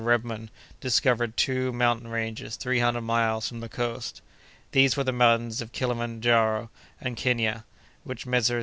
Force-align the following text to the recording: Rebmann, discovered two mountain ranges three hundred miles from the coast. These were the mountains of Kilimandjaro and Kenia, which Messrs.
Rebmann, 0.03 0.49
discovered 0.79 1.37
two 1.37 1.71
mountain 1.71 2.07
ranges 2.07 2.55
three 2.55 2.79
hundred 2.79 3.01
miles 3.01 3.47
from 3.47 3.59
the 3.59 3.69
coast. 3.69 4.23
These 4.71 4.97
were 4.97 5.03
the 5.03 5.11
mountains 5.11 5.61
of 5.61 5.73
Kilimandjaro 5.73 6.69
and 6.99 7.15
Kenia, 7.15 7.65
which 8.03 8.25
Messrs. 8.25 8.59